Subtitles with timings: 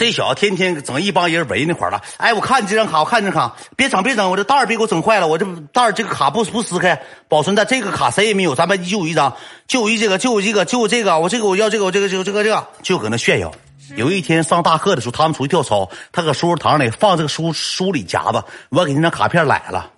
[0.00, 2.00] 这小子天天整一帮人围那块儿了。
[2.16, 9.36] 哎，我看你这张卡，我看这张卡，别整别整，我这袋儿别给我整坏了，我这袋儿这个卡不不撕开，保存在这个卡谁也没有，咱们就有一张，
[9.68, 13.52] 就一这个，就有这个，就这个，我这个我要这个，我这个就这个这个，就搁那炫耀。
[13.94, 19.90] 有一天上大课的时候，他们出去跳操，他搁书堂里放这个书书里夹子，我给那张卡片来了。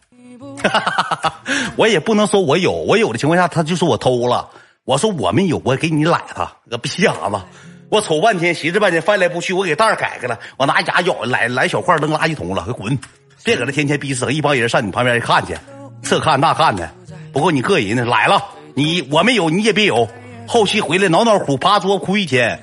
[1.77, 4.49] 我也不能说我有，我有的情况下，他就说我偷了。
[4.85, 7.41] 我说我没有，我给你来他个逼崽子！
[7.93, 12.99] 我瞅半天，寻思半天，翻来覆去，我给袋儿改开了，我拿牙咬来来小块扔垃圾桶了，给滚！
[13.45, 15.55] 别搁这天天逼死，一帮人上你旁边看去，
[16.01, 16.91] 这看那看的，
[17.35, 18.07] 不够你膈应的。
[18.07, 18.43] 来了，
[18.73, 20.09] 你我没有，你也别有。
[20.49, 22.59] 后期回来挠挠哭，趴桌哭一天，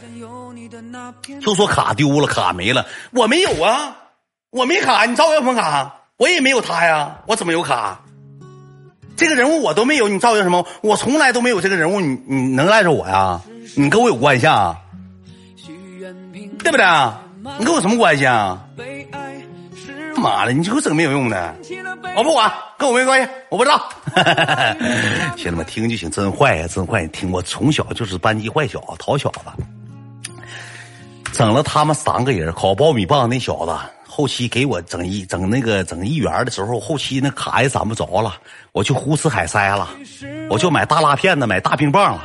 [1.39, 3.97] 就说卡丢了，卡没了，我没有啊，
[4.49, 5.95] 我没卡，你找我要什么卡？
[6.17, 8.01] 我也没有他呀，我怎么有卡？
[9.15, 10.65] 这个人物我都没有，你照应什么？
[10.81, 13.39] 我从来都没有这个人物，你你能赖着我呀？
[13.75, 14.75] 你跟我有关系啊？
[16.59, 17.21] 对不对啊？
[17.57, 18.63] 你跟我什么关系啊？
[20.17, 21.55] 妈的，你就给我整没有用的，
[22.17, 23.89] 我不管，跟我没关系，我不知道。
[25.37, 27.03] 兄弟们听就行，真坏呀，真坏！
[27.03, 29.39] 你听我从小就是班级坏小子，淘小子，
[31.31, 33.73] 整了他们三个人烤苞米棒那小子。
[34.05, 38.35] 后期给我整一整那个整一元的时候，后期那卡也攒不着了，
[38.73, 39.87] 我去胡吃海塞了，
[40.49, 42.23] 我就买大辣片子，买大冰棒了，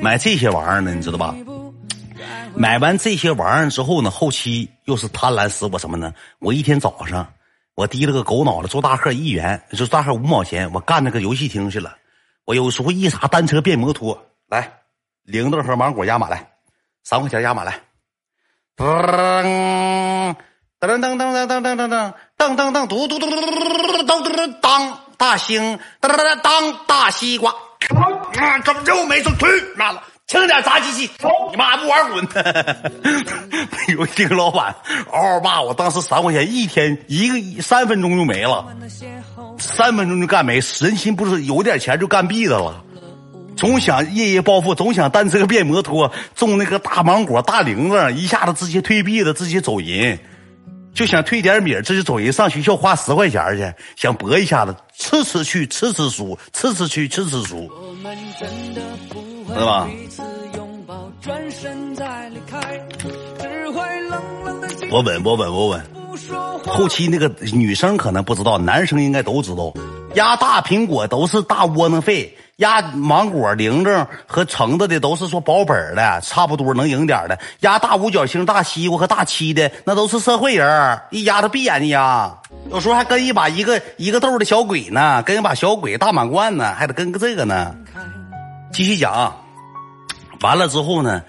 [0.00, 1.36] 买这些玩意儿呢，你知道吧？
[2.58, 6.12] 买完这些玩意儿之后呢，后期又是贪婪死我什么呢？
[6.40, 7.32] 我一天早上，
[7.76, 11.96] 我提了个狗脑袋做大贺一元，就大贺五毛钱，我干那个游戏厅去了。
[12.44, 14.72] 我有时候一啥单车变摩托，来，
[15.22, 16.50] 铃铛和芒果压码来，
[17.04, 17.80] 三块钱压码来，
[18.76, 20.34] 噔。
[20.80, 31.10] 噔噔噔噔噔噔噔噔噔噔噔嘟嘟嘟嘟嘟嘟嘟嘟嘟当大兴噔噔噔当大西瓜啊怎么又没说去妈了轻点砸机器
[31.50, 32.28] 你妈不玩滚。
[33.88, 34.76] 有一个老板
[35.10, 38.66] 嗷嗷骂我当时三块钱一天一个三分钟就没了。
[39.58, 42.84] 三分钟就干没人心不是有点钱就干闭的了。
[43.56, 50.18] 总想夜夜暴富总想单车变摩托种那个大芒果大铃子一下子直接退币了直接走人。
[50.94, 57.70] 就想退点米，这就走人上学校花十块钱去，想搏一下子，吃吃去，吃吃输，吃吃去，次次输，
[59.58, 59.88] 是吧？
[64.90, 65.82] 我稳，我稳，我稳。
[66.66, 69.72] 后期那个女生可能不知道，男生应该都知道，
[70.14, 72.36] 压大苹果都是大窝囊废。
[72.56, 77.38] 压芒果、铃铛和橙子的都是说保本的，差不多能赢点的。
[77.60, 82.36] 压大五角星、大西瓜和大七的，那都是社会人一压他闭眼睛压，
[82.70, 87.74] 有时候还跟一把一个一个豆的小鬼呢，跟一把小鬼大满贯呢，还得跟个这个呢。
[88.72, 89.32] 继续讲，
[90.40, 91.22] 完了之后呢，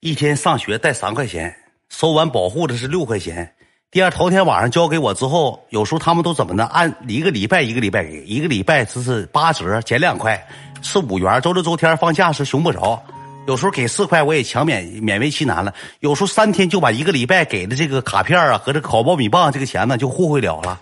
[0.00, 1.54] 一天上学带三块钱，
[1.88, 3.54] 收完保护的是六块钱。
[3.90, 6.64] 第二头天晚上交给我之后，有时候他们都怎么呢？
[6.66, 10.46] 按一个礼拜一个礼拜给，一个礼拜只是八折减两块，
[10.82, 11.40] 是五元。
[11.40, 13.02] 周六周天放假是熊不着，
[13.46, 15.72] 有时候给四块我也强勉勉为其难了。
[16.00, 20.78] 有时候三天就把一个礼拜给的这个卡片啊和这烤苞米棒这个钱呢就霍霍了了，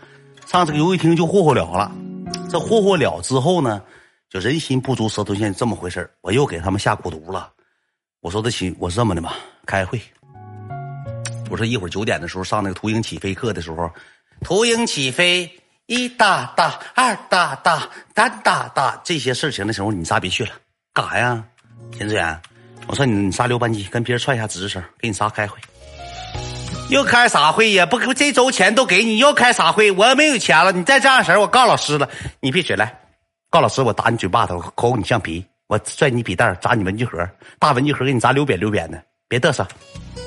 [0.47, 1.93] 上这个游戏厅就霍霍了了。
[2.51, 3.81] 这霍霍了之后呢，
[4.29, 7.53] 就人心不足蛇吞象，这么回事我又给他们下蛊毒了。
[8.21, 10.01] 我说的行，我是这么的吧，开会。
[11.49, 13.89] 我说一会儿九点的时候上那个图鹰起飞课的时候，
[14.41, 15.49] 图鹰起飞
[15.87, 20.51] 一哒哒二哒哒三哒哒这些事情的时候，你仨别去了，
[20.93, 21.45] 干啥呀？
[21.93, 22.43] 田志远，
[22.89, 25.57] 我说你你仨留班级，跟别人串一下值声，给你仨开会。
[26.91, 27.87] 又开啥会呀？
[27.87, 29.93] 不，这周钱都给你，又开啥会？
[29.93, 32.09] 我要没有钱了，你再这样式，我告老师了。
[32.41, 32.99] 你闭嘴来，
[33.57, 37.27] 赵老师，我打你嘴巴子，抠你橡皮，我拽你笔袋，砸你文具盒，
[37.59, 39.67] 大文具盒给你砸溜扁溜扁的，别嘚瑟。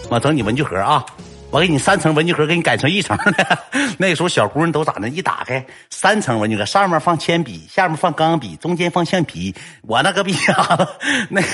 [0.09, 1.05] 我整你文具盒啊！
[1.51, 3.59] 我给你三层文具盒，给你改成一层的。
[3.99, 5.07] 那时候小姑娘都咋的？
[5.09, 9.53] 一打开三层文具盒，上面放铅笔，下面放钢笔，中间放橡皮。
[9.83, 10.89] 我那个逼样，
[11.29, 11.47] 那个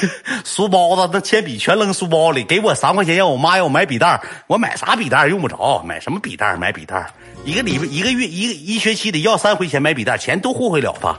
[0.45, 2.45] 书包子，那铅笔全扔书包里。
[2.45, 7.05] 给我三块钱，让我妈要我买笔袋我买啥笔袋用不着，买什么笔袋买笔袋
[7.43, 11.13] 一个礼拜一个月一个一学期得要三回钱买笔袋钱都后悔了他。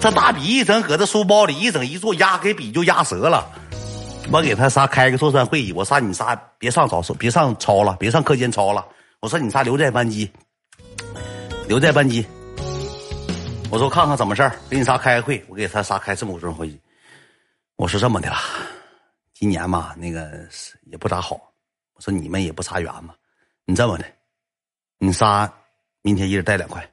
[0.00, 3.50] 这大笔一整搁这书包里一整一坐压，给笔就压折了。
[4.32, 8.84] 我给他仨开个座谈会议，我说你仨别上早别上操了，别上课间操了。
[9.20, 10.30] 我说你仨留在班级，
[11.66, 12.24] 留在班级。
[13.70, 15.44] 我说看看怎么事儿，给你仨开个会。
[15.48, 16.78] 我给他仨开这么个座谈会议。
[17.76, 18.36] 我说这么的了，
[19.34, 20.30] 今年嘛那个
[20.84, 21.36] 也不咋好。
[21.94, 23.14] 我说你们也不差远嘛，
[23.64, 24.04] 你这么的，
[24.98, 25.52] 你仨
[26.02, 26.88] 明天一人带两块，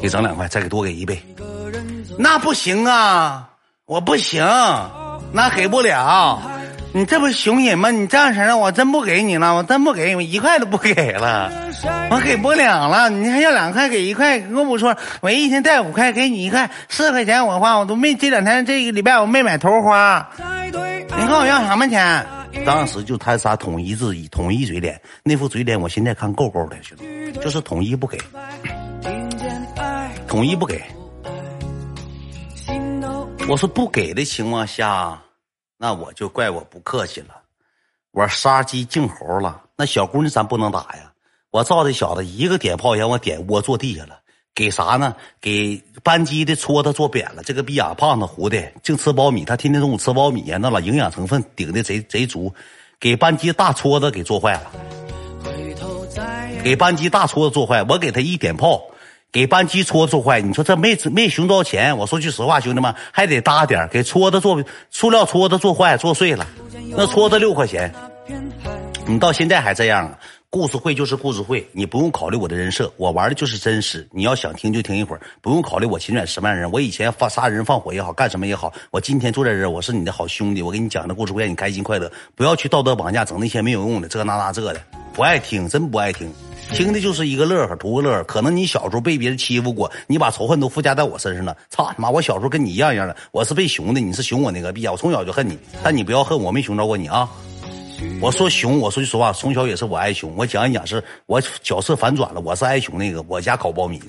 [0.00, 1.20] 给整两块，再给多给一倍。
[2.18, 3.48] 那不行啊，
[3.86, 4.44] 我不行。
[5.30, 6.40] 那给不了，
[6.92, 7.90] 你这不是熊人吗？
[7.90, 11.52] 你这样式的，我真不给你了，我真不给你，一块都不给了，
[12.10, 13.10] 我给不了了。
[13.10, 20.26] 你还要两块，给一块，跟我说，我一天带五块，给你一块，四块钱我花，我都没这两天这个礼拜我没买头花。
[20.38, 22.24] 你看我要什么钱？
[22.64, 28.18] 当时就他仨统一自己统一嘴脸，那副嘴脸我现在看够够的，兄弟，就是统一不给，
[30.28, 30.80] 统一不给。
[33.48, 35.20] 我说不给的情况下。
[35.80, 37.28] 那我就怪我不客气了，
[38.10, 39.62] 我杀鸡儆猴了。
[39.76, 41.12] 那小姑娘咱不能打呀！
[41.52, 44.18] 我照这小子一个点炮让我点窝坐地下了。
[44.56, 45.14] 给啥呢？
[45.40, 47.44] 给班机的戳他坐扁了。
[47.44, 49.44] 这个逼养胖子糊的，净吃苞米。
[49.44, 52.52] 他天天中午吃苞米呀，那老营养成分顶的贼贼足。
[52.98, 54.72] 给班机大戳子给做坏了，
[56.64, 57.84] 给班机大戳子做坏。
[57.84, 58.82] 我给他一点炮。
[59.30, 61.96] 给扳机戳做坏，你说这没没熊着钱？
[61.96, 66.46] 我说句实话，兄弟们还得搭点给戳的做塑料戳的做坏做碎了，
[66.96, 67.92] 那戳的六块钱，
[69.06, 70.18] 你到现在还这样啊？
[70.50, 74.08] 故事会就是故事会，你不用考虑我的人设，我玩的就是真实。
[74.10, 76.70] 你要想听就听一会儿，不用考虑我秦远什么样人。
[76.72, 84.80] 我以前放杀人放火也好，干什么也好，我今天坐在这儿，我是你的好兄弟，我给你讲的故事会让你开心快乐，不要去道德绑架，整那些没有用的这那那这的，
[85.12, 86.32] 不爱听，真不爱听。
[86.72, 88.24] 听的就是一个乐呵，图个乐呵。
[88.24, 91.56] 可能你小时候被别人欺负过，你把仇恨都附加在我身上了。
[91.70, 92.08] 操他妈！
[92.08, 94.92] 我小时候跟你一样一样的，我是被熊的，你是熊我那个逼啊！
[94.92, 97.28] 我从小就恨你，但你不要恨我，没熊着过你啊！
[98.20, 100.32] 我说熊，我说句实话，从小也是我爱熊。
[100.36, 104.06] 我讲一讲，是我角色反转了，我是爱熊那个，我家烤苞米的，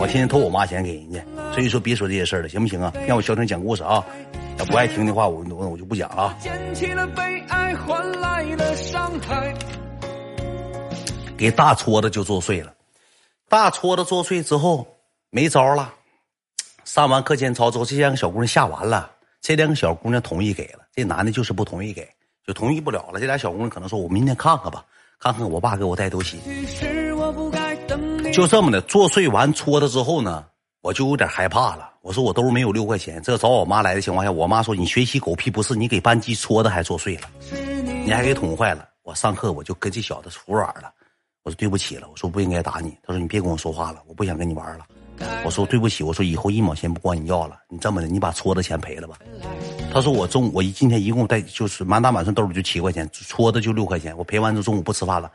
[0.00, 1.20] 我天天偷我妈钱给人家。
[1.52, 2.92] 所以说，别说这些事了，行不行啊？
[3.06, 4.04] 让我小声讲故事啊！
[4.58, 6.36] 要不爱听的话，我我我就不讲了。
[6.40, 9.54] 捡起了被爱换来的伤害
[11.42, 12.72] 给大撮子就作祟了，
[13.48, 14.86] 大撮子作祟之后
[15.28, 15.92] 没招了。
[16.84, 19.10] 上完课间操之后，这两个小姑娘吓完了，
[19.40, 22.08] 这两个小姑娘同意给了，这男的就是不同意给，
[22.46, 23.18] 就同意不了了。
[23.18, 24.84] 这俩小姑娘可能说：“我明天看看吧，
[25.18, 26.38] 看看我爸给我带东西。”
[28.32, 30.44] 就这么的作祟完搓子之后呢，
[30.80, 31.90] 我就有点害怕了。
[32.02, 37.28] 我说我兜没有六块钱，这找我妈来的情况下，我妈说：“你学习狗屁不是，你给班级搓的还作祟了，
[38.04, 40.92] 你还给捅坏了。”我上课我就跟这小子服软了。
[41.44, 42.96] 我说对不起了，我说不应该打你。
[43.02, 44.86] 他说你别跟我说话了，我不想跟你玩了。
[45.44, 47.56] 我说对不起，我说以后一毛钱不管你要了。
[47.68, 49.18] 你这么的，你把搓的钱赔了吧。
[49.92, 54.16] 他说我中午我一今天一共带就是满打满算兜里就七块钱，搓的就六块钱。
[54.16, 55.30] 我赔完之后中午不吃饭了。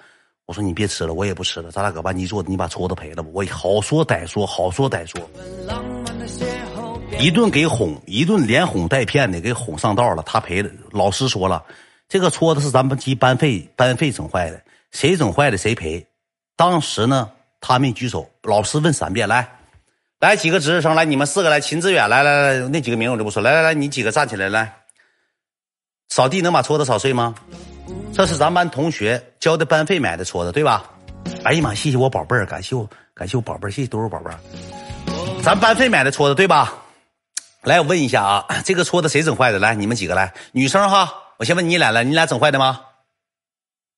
[0.45, 3.29] 我说你别吃了，我也不吃了，咱俩搁班级坐，你把搓的赔了吧。
[3.33, 5.29] 我好说歹说，好说歹说，
[7.19, 10.23] 一顿给哄，一顿连哄带骗的给哄上道了。
[10.25, 11.63] 他赔了，老师说了，
[12.07, 14.61] 这个搓的是咱们级班费班费整坏的。
[14.91, 16.05] 谁整坏的谁赔，
[16.55, 17.29] 当时呢
[17.61, 19.47] 他没举手，老师问三遍，来，
[20.19, 24.73] 来几个值日生来，你们四个来，秦志远来来来，那几个名我就不说，来来来，你几个站起来来，
[26.09, 27.35] 扫地能把桌子扫碎吗？
[28.13, 30.89] 这是咱班同学交的班费买的搓子，对吧？
[31.43, 34.39] 哎呀妈，谢谢我宝贝儿，感谢我感谢我宝贝儿，谢谢多少宝贝儿，
[35.43, 36.73] 咱班费买的搓子对吧？
[37.63, 39.59] 来，我问一下啊，这个搓子谁整坏的？
[39.59, 42.81] 来，你们几个来，女生哈，我先问你俩来，你俩整坏的吗？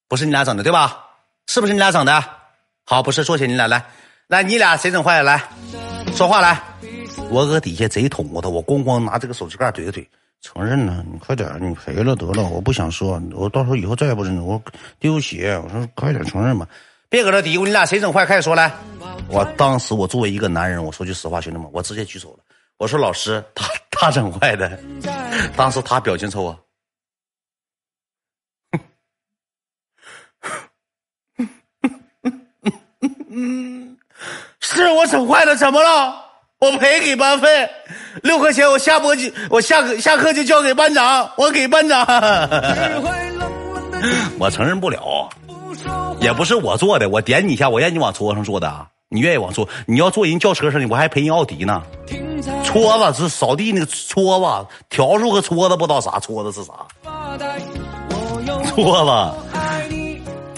[0.10, 1.06] 不是你俩整的对吧？
[1.48, 2.22] 是不是你俩整的？
[2.84, 3.86] 好，不是，坐下，你俩来，
[4.28, 5.24] 来，你俩谁整坏的？
[5.24, 5.42] 来，
[6.16, 6.62] 说话来。
[7.30, 10.06] 我搁底下贼捅咕他，我咣咣拿这个手指盖怼他怼，
[10.42, 14.60] 承认了，你快点，你赔了得了，我不想说，我到时候以后再也不认我
[15.00, 15.46] 丢不起。
[15.48, 16.68] 我说快点承认吧，
[17.08, 18.26] 别搁这嘀咕，你俩谁整坏？
[18.26, 18.72] 开始说来。
[19.28, 22.40] 我当时我作为一个男人，我说句实话，兄弟们，我直接举手了。
[22.78, 24.80] 我说老师，他他整坏的。
[25.56, 26.58] 当时他表情抽啊。
[33.30, 33.96] 嗯，
[34.60, 36.26] 是我整坏了，怎么了？
[36.60, 37.70] 我赔给班费
[38.22, 42.06] 六块钱，我下播就我下课下课就交给班长，我给班长。
[44.38, 45.30] 我承认不了，
[46.20, 51.82] 也不是我做的，我点你一下，我让你往桌上坐的，你愿意往桌，你要坐人轿车上的，我还赔人奥迪呢。
[52.64, 56.74] 搓子是扫地那个搓子，笤帚和搓子不知道啥，搓子是啥？
[58.66, 59.12] 搓子。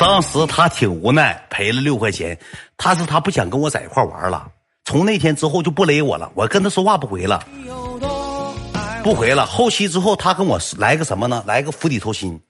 [0.02, 2.36] 当时他挺无奈，赔了六块钱。
[2.76, 4.52] 他是他不想跟我在一块玩了。
[4.84, 7.46] 从那天之后就不勒我了，我跟他说话不回了，
[9.04, 9.46] 不回了。
[9.46, 11.44] 后期之后他跟我来个什么呢？
[11.46, 12.42] 来个釜底抽薪。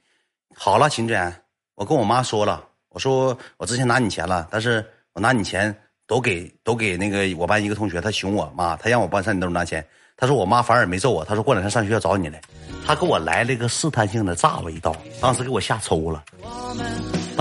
[0.55, 1.41] 好了，秦志远
[1.75, 5.75] 我跟我妈说了，我说我之前拿你钱了，但是我拿你钱
[6.07, 9.85] 都给都给那个我班一个同学，他熊我妈，他让我帮上你兜拿钱。
[10.15, 12.39] 他说我妈反而没揍我，他说过两天上学校找你来。
[12.85, 16.23] 他给我来了一个试探性的炸我一刀，当时给我吓抽了。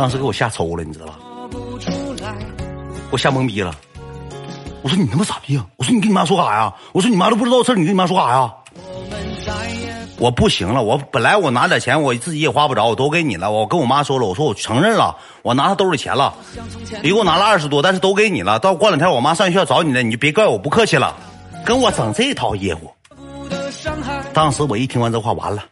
[0.01, 1.19] 当时给我吓抽了，你知道吧？
[3.11, 3.75] 我吓懵逼了。
[4.83, 5.67] 我说你他妈傻逼啊！
[5.77, 6.75] 我说你跟你妈说啥呀？
[6.93, 8.51] 我说你妈都不知道事你跟你妈说啥呀？
[10.17, 13.51] 我不行了，我本来我拿点钱，我自己也花不着，我都给你了。
[13.51, 16.35] 我跟我妈说了，我说我承认了，我拿他兜里钱了，
[17.03, 18.59] 一共拿了二十多，但是都给你了。
[18.59, 21.15] 到过两天我妈上学校找你了，你就别怪我不客气了，
[21.63, 22.91] 跟我整这套业务。
[24.33, 25.63] 当时我一听完这话，完了，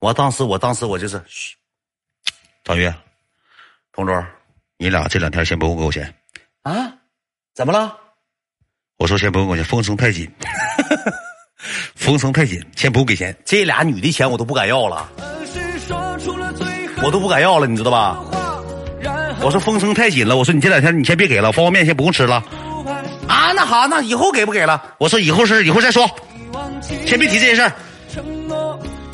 [0.00, 1.22] 我当时我当时我就是，
[2.64, 2.92] 张月，
[3.98, 4.24] 同桌，
[4.78, 6.14] 你俩这两天先不用给我钱
[6.62, 6.72] 啊？
[7.52, 7.92] 怎么了？
[8.96, 10.30] 我说先不用给我钱，风声太紧。
[11.96, 13.36] 风声太紧，先不用给钱。
[13.44, 15.10] 这俩女的钱我都不敢要了，
[17.02, 18.20] 我都不敢要了，你知道吧？
[19.40, 22.36] 我说风声太紧了，我说你这两天你先别给了，方便面先不用吃了。
[23.26, 24.94] 啊，那好，那以后给不给了？
[25.00, 26.08] 我说以后是以后再说，
[27.04, 27.72] 先别提这些事儿。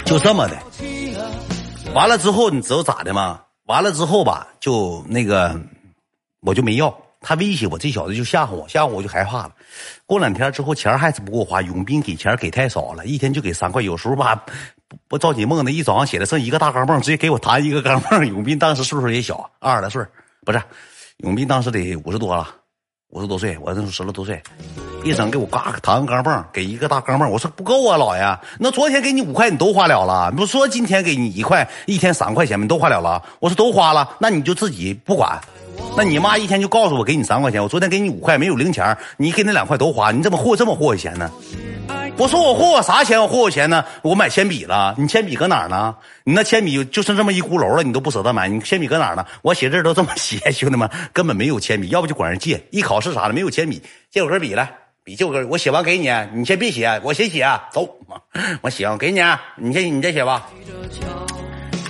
[0.04, 0.58] 就这么的，
[1.94, 3.40] 完了之后你知道咋的吗？
[3.66, 5.58] 完了之后吧，就那个
[6.40, 6.94] 我就没要。
[7.26, 9.54] 他威胁我，这小子就吓唬我，吓唬我就害怕了。
[10.04, 11.62] 过两天之后，钱还是不够花。
[11.62, 13.80] 永斌给钱给太少了，一天就给三块。
[13.80, 14.44] 有时候吧，
[15.08, 18.22] 不着急梦的，一早上起来剩一个大钢镚，直接给我弹一个钢镚。
[18.26, 20.04] 永斌当时岁数也小，二十来岁，
[20.44, 20.62] 不是，
[21.18, 22.46] 永斌当时得五十多了，
[23.08, 24.42] 五十多岁，我那时候十来多岁，
[25.04, 27.28] 一整给我嘎弹个钢镚，给一个大钢镚。
[27.28, 30.30] 我说不够啊，老爷，那昨天给你五块，你都花了了。
[30.32, 32.62] 你不说今天给你一块，一天三块钱吗？
[32.64, 33.22] 你都花了了。
[33.38, 35.38] 我说都花了，那你就自己不管。
[35.94, 41.30] 那你妈一天就告诉我给你三块钱，我昨天给你五块，没有零钱，你给那两块都花，你怎么霍这么霍霍钱呢？
[42.16, 43.20] 我说我霍我啥钱？
[43.20, 43.84] 我霍我钱呢？
[44.00, 45.94] 我买铅笔了，你铅笔搁哪呢？
[46.24, 49.26] 你那铅笔就剩这么一轱辘了，你都不舍得买，你铅笔搁哪呢？
[49.42, 54.70] 我写字都这么写，兄弟们根本没有铅笔，要不就管人借，一考试啥的没有铅笔，借我根笔来，
[55.04, 57.86] 笔借我根，我写完给你，你先别写，我先写，走，
[58.62, 59.20] 我写完给你，
[59.58, 60.48] 你先你再写吧，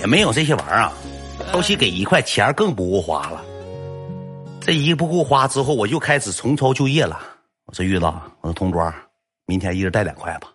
[0.00, 0.92] 也没有这些玩意儿，
[1.52, 3.40] 后期给一块钱更不够花了。
[4.60, 7.20] 这一不够花之后，我又开始重操旧业了。
[7.66, 8.92] 我说玉子，我说同桌，
[9.46, 10.52] 明天一人带两块吧。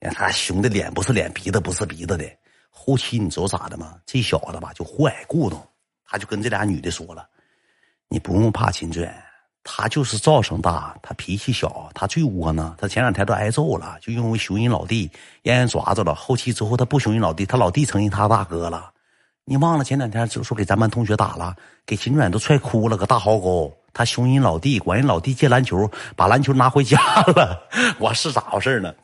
[0.00, 2.28] 你看他熊的脸不是脸，鼻子不是鼻子的。
[2.68, 3.94] 后期你知道咋的吗？
[4.04, 5.64] 这小子吧就坏故弄，
[6.04, 7.28] 他就跟这俩女的说了
[8.10, 9.08] ：“你不用怕秦尊，
[9.68, 12.72] 他就是噪声大，他脾气小，他最窝囊。
[12.78, 15.10] 他前两天都挨揍了，就因为熊人老弟
[15.42, 16.14] 让人抓着了。
[16.14, 18.92] 后期之后他不熊人老弟，他老弟承认他大哥了。”
[19.44, 21.54] 你忘了前两天就说给咱班同学打了，
[21.84, 23.76] 给秦远都踹哭了，个大壕沟。
[23.92, 27.68] 他熊人老弟管人老弟借篮球，把篮球拿回家了。
[27.98, 28.94] 我是咋回事呢？